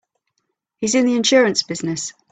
He's 0.79 0.95
in 0.95 1.05
the 1.05 1.13
insurance 1.15 1.61
business. 1.61 2.11